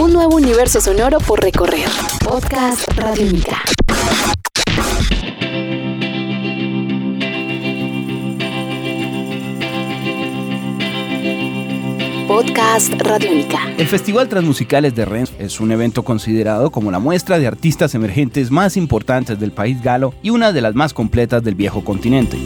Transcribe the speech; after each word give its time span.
Un 0.00 0.14
nuevo 0.14 0.36
universo 0.36 0.80
sonoro 0.80 1.18
por 1.18 1.42
recorrer. 1.42 1.86
Podcast 2.24 2.88
Radiónica. 2.96 3.62
Podcast 12.26 12.94
Radiónica. 12.94 13.58
El 13.76 13.86
Festival 13.86 14.30
Transmusicales 14.30 14.94
de 14.94 15.04
Rennes 15.04 15.34
es 15.38 15.60
un 15.60 15.70
evento 15.70 16.02
considerado 16.02 16.70
como 16.70 16.90
la 16.90 16.98
muestra 16.98 17.38
de 17.38 17.46
artistas 17.46 17.94
emergentes 17.94 18.50
más 18.50 18.78
importantes 18.78 19.38
del 19.38 19.52
país 19.52 19.82
galo 19.82 20.14
y 20.22 20.30
una 20.30 20.54
de 20.54 20.62
las 20.62 20.74
más 20.74 20.94
completas 20.94 21.44
del 21.44 21.56
viejo 21.56 21.84
continente. 21.84 22.38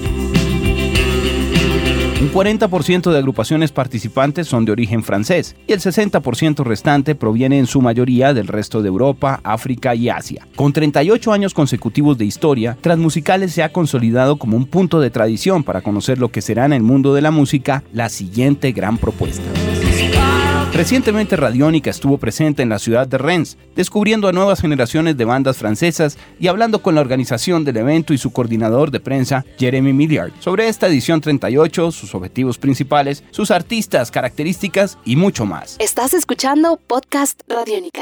Un 2.35 2.41
40% 2.41 3.13
de 3.13 3.19
agrupaciones 3.19 3.71
participantes 3.71 4.49
son 4.49 4.65
de 4.65 4.73
origen 4.73 5.05
francés 5.05 5.55
y 5.69 5.73
el 5.73 5.79
60% 5.79 6.65
restante 6.65 7.15
proviene 7.15 7.61
en 7.61 7.69
su 7.69 7.81
mayoría 7.81 8.35
del 8.35 8.49
resto 8.49 8.83
de 8.83 8.89
Europa, 8.89 9.39
África 9.45 9.95
y 9.95 10.09
Asia. 10.09 10.45
Con 10.57 10.73
38 10.73 11.33
años 11.33 11.55
consecutivos 11.55 12.19
de 12.19 12.25
historia, 12.25 12.77
Transmusicales 12.81 13.53
se 13.53 13.63
ha 13.63 13.71
consolidado 13.71 14.37
como 14.37 14.57
un 14.57 14.67
punto 14.67 15.01
de 15.01 15.11
tradición 15.11 15.63
para 15.63 15.83
conocer 15.83 16.19
lo 16.19 16.33
que 16.33 16.43
será 16.43 16.65
en 16.65 16.73
el 16.73 16.83
mundo 16.83 17.15
de 17.15 17.23
la 17.23 17.31
música 17.31 17.85
la 17.93 18.09
siguiente 18.09 18.73
gran 18.73 18.99
propuesta. 18.99 19.45
Recientemente 20.75 21.37
Radiónica 21.37 21.91
estuvo 21.91 22.19
presente 22.19 22.65
en 22.65 22.69
la 22.69 22.81
ciudad 22.81 23.07
de 23.07 23.17
Rennes, 23.17 23.57
descubriendo 23.77 24.27
a 24.27 24.33
nuevas 24.33 24.61
generaciones 24.61 25.17
de 25.17 25.25
bandas 25.25 25.57
francesas 25.57 26.19
y 26.41 26.49
hablando 26.49 26.83
con 26.83 26.97
la 26.97 27.01
organización 27.01 27.65
del 27.65 27.77
evento 27.77 28.13
y 28.13 28.19
su 28.19 28.33
coordinador 28.33 28.91
de 28.91 28.99
prensa, 28.99 29.45
Jeremy 29.57 29.93
Milliard, 29.93 30.33
sobre 30.41 30.67
esta 30.67 30.89
edición 30.89 31.21
38, 31.21 31.93
sus 31.93 32.13
objetivos 32.25 32.57
principales, 32.59 33.23
sus 33.31 33.51
artistas, 33.51 34.11
características 34.11 34.99
y 35.05 35.17
mucho 35.17 35.45
más. 35.45 35.77
Estás 35.79 36.15
escuchando 36.15 36.79
Podcast 36.87 37.43
Radiónica. 37.47 38.01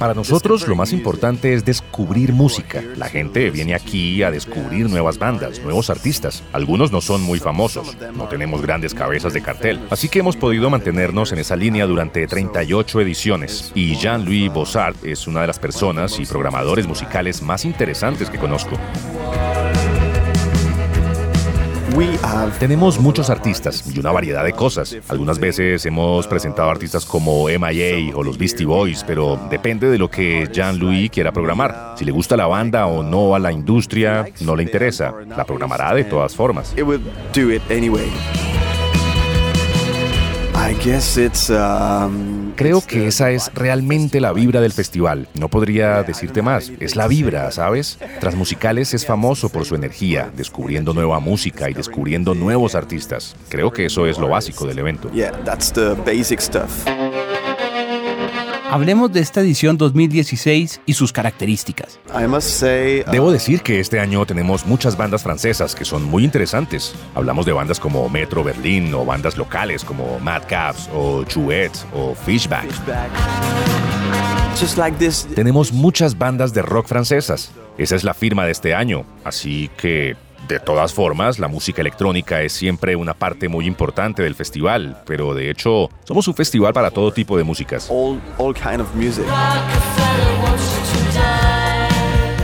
Para 0.00 0.14
nosotros 0.14 0.66
lo 0.66 0.74
más 0.74 0.92
importante 0.92 1.54
es 1.54 1.64
descubrir 1.64 2.32
música. 2.32 2.82
La 2.96 3.08
gente 3.08 3.50
viene 3.50 3.72
aquí 3.72 4.24
a 4.24 4.32
descubrir 4.32 4.90
nuevas 4.90 5.16
bandas, 5.16 5.60
nuevos 5.60 5.90
artistas. 5.90 6.42
Algunos 6.52 6.90
no 6.90 7.00
son 7.00 7.22
muy 7.22 7.38
famosos, 7.38 7.96
no 8.16 8.26
tenemos 8.26 8.62
grandes 8.62 8.92
cabezas 8.92 9.32
de 9.32 9.42
cartel. 9.42 9.80
Así 9.90 10.08
que 10.08 10.18
hemos 10.18 10.36
podido 10.36 10.70
mantenernos 10.70 11.30
en 11.30 11.38
esa 11.38 11.54
línea 11.54 11.86
durante 11.86 12.26
38 12.26 13.00
ediciones. 13.00 13.70
Y 13.76 13.94
Jean-Louis 13.94 14.52
Bossart 14.52 15.04
es 15.04 15.28
una 15.28 15.42
de 15.42 15.46
las 15.46 15.60
personas 15.60 16.18
y 16.18 16.26
programadores 16.26 16.88
musicales 16.88 17.42
más 17.42 17.64
interesantes 17.64 18.28
que 18.28 18.38
conozco. 18.38 18.76
Tenemos 22.58 22.98
muchos 22.98 23.30
artistas 23.30 23.84
y 23.94 24.00
una 24.00 24.10
variedad 24.10 24.44
de 24.44 24.52
cosas. 24.52 24.96
Algunas 25.08 25.38
veces 25.38 25.86
hemos 25.86 26.26
presentado 26.26 26.70
artistas 26.70 27.04
como 27.04 27.46
MIA 27.46 28.16
o 28.16 28.22
los 28.22 28.36
Beastie 28.36 28.66
Boys, 28.66 29.04
pero 29.06 29.38
depende 29.48 29.88
de 29.88 29.98
lo 29.98 30.10
que 30.10 30.48
Jean-Louis 30.52 31.10
quiera 31.10 31.30
programar. 31.30 31.94
Si 31.96 32.04
le 32.04 32.10
gusta 32.10 32.36
la 32.36 32.46
banda 32.46 32.86
o 32.86 33.02
no 33.02 33.34
a 33.34 33.38
la 33.38 33.52
industria, 33.52 34.26
no 34.40 34.56
le 34.56 34.62
interesa. 34.64 35.14
La 35.28 35.44
programará 35.44 35.94
de 35.94 36.04
todas 36.04 36.34
formas. 36.34 36.74
Um, 41.50 42.33
Creo 42.56 42.80
que 42.86 43.08
esa 43.08 43.30
es 43.30 43.50
realmente 43.54 44.20
la 44.20 44.32
vibra 44.32 44.60
del 44.60 44.72
festival. 44.72 45.28
No 45.34 45.48
podría 45.48 46.02
decirte 46.04 46.40
más. 46.40 46.70
Es 46.78 46.94
la 46.94 47.08
vibra, 47.08 47.50
¿sabes? 47.50 47.98
Transmusicales 48.20 48.94
es 48.94 49.04
famoso 49.04 49.48
por 49.48 49.64
su 49.64 49.74
energía, 49.74 50.30
descubriendo 50.36 50.94
nueva 50.94 51.18
música 51.18 51.68
y 51.68 51.74
descubriendo 51.74 52.34
nuevos 52.34 52.74
artistas. 52.74 53.34
Creo 53.48 53.72
que 53.72 53.86
eso 53.86 54.06
es 54.06 54.18
lo 54.18 54.28
básico 54.28 54.66
del 54.66 54.78
evento. 54.78 55.10
Yeah, 55.10 55.32
that's 55.44 55.72
the 55.72 55.94
basic 56.04 56.40
stuff. 56.40 56.70
Hablemos 58.70 59.12
de 59.12 59.20
esta 59.20 59.40
edición 59.40 59.76
2016 59.76 60.80
y 60.86 60.94
sus 60.94 61.12
características. 61.12 62.00
I 62.18 62.26
must 62.26 62.48
say, 62.48 63.04
uh, 63.06 63.10
Debo 63.10 63.30
decir 63.30 63.62
que 63.62 63.78
este 63.80 64.00
año 64.00 64.24
tenemos 64.26 64.66
muchas 64.66 64.96
bandas 64.96 65.22
francesas 65.22 65.74
que 65.74 65.84
son 65.84 66.02
muy 66.02 66.24
interesantes. 66.24 66.94
Hablamos 67.14 67.46
de 67.46 67.52
bandas 67.52 67.78
como 67.78 68.08
Metro 68.08 68.42
Berlín 68.42 68.92
o 68.94 69.04
bandas 69.04 69.36
locales 69.36 69.84
como 69.84 70.18
Madcaps 70.18 70.88
o 70.94 71.24
Chouette 71.24 71.78
o 71.92 72.14
Fishback. 72.14 72.66
just 74.58 74.78
like 74.78 74.96
this, 74.98 75.26
Tenemos 75.34 75.72
muchas 75.72 76.16
bandas 76.16 76.54
de 76.54 76.62
rock 76.62 76.86
francesas. 76.86 77.50
Esa 77.76 77.96
es 77.96 78.04
la 78.04 78.14
firma 78.14 78.44
de 78.44 78.52
este 78.52 78.74
año. 78.74 79.04
Así 79.24 79.68
que, 79.76 80.16
de 80.48 80.60
todas 80.60 80.92
formas, 80.92 81.38
la 81.38 81.48
música 81.48 81.80
electrónica 81.80 82.42
es 82.42 82.52
siempre 82.52 82.96
una 82.96 83.14
parte 83.14 83.48
muy 83.48 83.66
importante 83.66 84.22
del 84.22 84.34
festival. 84.34 85.02
Pero 85.06 85.34
de 85.34 85.50
hecho, 85.50 85.88
somos 86.04 86.28
un 86.28 86.34
festival 86.34 86.72
para 86.72 86.90
todo 86.90 87.12
tipo 87.12 87.36
de 87.36 87.44
músicas. 87.44 87.88
all 87.90 88.20
all 88.38 88.54
kind 88.54 88.80
of 88.80 88.94
music. 88.94 89.24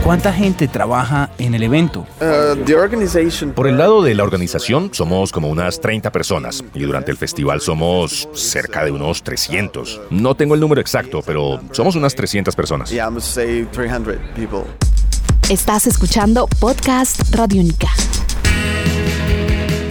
¿Cuánta 0.03 0.33
gente 0.33 0.67
trabaja 0.67 1.29
en 1.37 1.53
el 1.53 1.61
evento? 1.61 2.07
Uh, 2.19 2.55
the 2.65 2.75
organization 2.75 3.51
Por 3.51 3.67
el 3.67 3.77
lado 3.77 4.01
de 4.01 4.15
la 4.15 4.23
organización, 4.23 4.89
somos 4.91 5.31
como 5.31 5.47
unas 5.47 5.79
30 5.79 6.11
personas 6.11 6.63
y 6.73 6.81
durante 6.81 7.11
el 7.11 7.17
festival 7.17 7.61
somos 7.61 8.27
cerca 8.33 8.83
de 8.83 8.91
unos 8.91 9.21
300. 9.21 10.01
No 10.09 10.33
tengo 10.33 10.55
el 10.55 10.59
número 10.59 10.81
exacto, 10.81 11.21
pero 11.23 11.61
somos 11.71 11.95
unas 11.95 12.15
300 12.15 12.55
personas. 12.55 12.89
Yeah, 12.89 13.07
I 13.07 13.11
must 13.11 13.27
say 13.27 13.67
300 13.71 14.17
people. 14.35 14.63
Estás 15.51 15.85
escuchando 15.85 16.47
Podcast 16.47 17.23
Radiónica. 17.35 17.89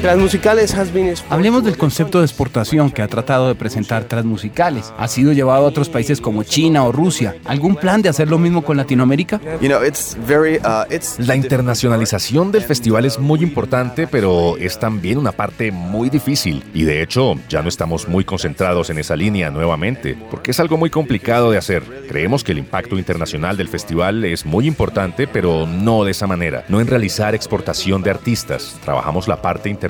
Transmusicales 0.00 0.74
has 0.74 0.90
been 0.90 1.08
exported 1.08 1.34
Hablemos 1.34 1.62
del 1.62 1.74
to 1.74 1.78
concepto 1.78 2.20
de 2.20 2.24
exportación 2.24 2.90
que 2.90 3.02
ha 3.02 3.08
tratado 3.08 3.48
de 3.48 3.54
presentar 3.54 4.04
Transmusicales. 4.04 4.94
¿Ha 4.96 5.06
sido 5.08 5.32
llevado 5.34 5.66
a 5.66 5.68
otros 5.68 5.90
países 5.90 6.22
como 6.22 6.42
China 6.42 6.84
o 6.84 6.92
Rusia? 6.92 7.36
¿Algún 7.44 7.76
plan 7.76 8.00
de 8.00 8.08
hacer 8.08 8.30
lo 8.30 8.38
mismo 8.38 8.62
con 8.62 8.78
Latinoamérica? 8.78 9.38
You 9.60 9.68
know, 9.68 9.84
it's 9.84 10.16
very 10.26 10.56
uh, 10.56 10.90
it's 10.90 11.18
La 11.18 11.36
internacionalización 11.36 12.50
del 12.50 12.62
festival 12.62 13.04
es 13.04 13.18
muy 13.18 13.42
importante, 13.42 14.06
pero 14.06 14.56
es 14.56 14.78
también 14.78 15.18
una 15.18 15.32
parte 15.32 15.70
muy 15.70 16.08
difícil. 16.08 16.64
Y 16.72 16.84
de 16.84 17.02
hecho, 17.02 17.34
ya 17.50 17.60
no 17.60 17.68
estamos 17.68 18.08
muy 18.08 18.24
concentrados 18.24 18.88
en 18.88 18.98
esa 18.98 19.16
línea 19.16 19.50
nuevamente, 19.50 20.16
porque 20.30 20.52
es 20.52 20.60
algo 20.60 20.78
muy 20.78 20.88
complicado 20.88 21.50
de 21.50 21.58
hacer. 21.58 21.82
Creemos 22.08 22.42
que 22.42 22.52
el 22.52 22.58
impacto 22.58 22.96
internacional 22.96 23.58
del 23.58 23.68
festival 23.68 24.24
es 24.24 24.46
muy 24.46 24.66
importante, 24.66 25.26
pero 25.26 25.66
no 25.66 26.04
de 26.04 26.12
esa 26.12 26.26
manera. 26.26 26.64
No 26.68 26.80
en 26.80 26.86
realizar 26.86 27.34
exportación 27.34 28.02
de 28.02 28.10
artistas. 28.10 28.78
Trabajamos 28.82 29.28
la 29.28 29.42
parte 29.42 29.68
internacional 29.68 29.89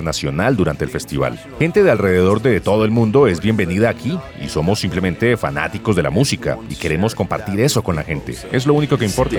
durante 0.57 0.85
el 0.85 0.91
festival. 0.91 1.39
Gente 1.59 1.83
de 1.83 1.91
alrededor 1.91 2.43
de 2.43 2.61
todo 2.61 2.85
el 2.85 2.91
mundo 2.91 3.27
es 3.27 3.41
bienvenida 3.41 3.89
aquí 3.89 4.19
y 4.43 4.49
somos 4.49 4.81
simplemente 4.81 5.37
fanáticos 5.37 5.97
de 5.97 6.03
la 6.03 6.11
música 6.11 6.59
y 6.69 6.77
queremos 6.77 7.15
compartir 7.15 7.61
eso 7.61 7.83
con 7.83 7.97
la 7.97 8.03
gente. 8.03 8.35
Es 8.53 8.67
lo 8.67 8.75
único 8.75 8.97
que 8.97 9.05
importa. 9.05 9.37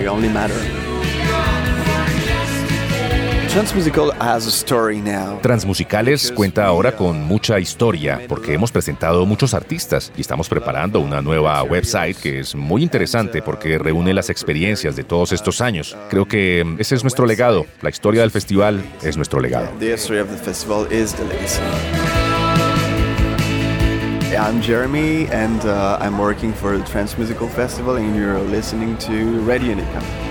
Transmusicales 5.41 6.31
cuenta 6.31 6.65
ahora 6.65 6.95
con 6.95 7.21
mucha 7.25 7.59
historia 7.59 8.21
porque 8.29 8.53
hemos 8.53 8.71
presentado 8.71 9.25
muchos 9.25 9.53
artistas 9.53 10.09
y 10.15 10.21
estamos 10.21 10.47
preparando 10.47 11.01
una 11.01 11.21
nueva 11.21 11.61
website 11.63 12.15
que 12.15 12.39
es 12.39 12.55
muy 12.55 12.81
interesante 12.81 13.41
porque 13.41 13.77
reúne 13.77 14.13
las 14.13 14.29
experiencias 14.29 14.95
de 14.95 15.03
todos 15.03 15.33
estos 15.33 15.59
años. 15.59 15.97
Creo 16.09 16.29
que 16.29 16.65
ese 16.79 16.95
es 16.95 17.03
nuestro 17.03 17.25
legado. 17.25 17.65
La 17.81 17.89
historia 17.89 18.21
del 18.21 18.31
festival 18.31 18.81
es 19.03 19.17
nuestro 19.17 19.41
legado. 19.41 19.67
I'm 24.33 24.61
Jeremy, 24.61 25.27
and 25.29 25.61
uh, 25.65 25.97
I'm 25.99 26.17
working 26.17 26.53
for 26.53 26.77
the 26.77 26.85
Transmusical 26.85 27.49
Festival, 27.49 27.97
and 27.97 28.15
you're 28.15 28.39
listening 28.49 28.97
to 28.99 29.41
Radio 29.45 29.75
Nika. 29.75 30.30